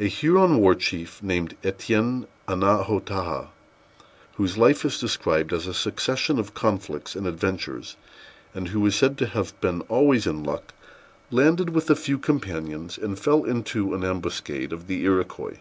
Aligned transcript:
A 0.00 0.08
Huron 0.08 0.58
war 0.58 0.74
chief, 0.74 1.22
named 1.22 1.54
Étienne 1.62 2.26
Annaotaha, 2.48 3.50
whose 4.34 4.58
life 4.58 4.84
is 4.84 4.98
described 4.98 5.52
as 5.52 5.68
a 5.68 5.72
succession 5.74 6.40
of 6.40 6.54
conflicts 6.54 7.14
and 7.14 7.24
adventures, 7.24 7.94
and 8.52 8.66
who 8.70 8.84
is 8.84 8.96
said 8.96 9.16
to 9.18 9.26
have 9.26 9.52
been 9.60 9.82
always 9.82 10.26
in 10.26 10.42
luck, 10.42 10.74
landed 11.30 11.70
with 11.70 11.88
a 11.88 11.94
few 11.94 12.18
companions, 12.18 12.98
and 12.98 13.16
fell 13.16 13.44
into 13.44 13.94
an 13.94 14.02
ambuscade 14.02 14.72
of 14.72 14.88
the 14.88 15.04
Iroquois. 15.04 15.58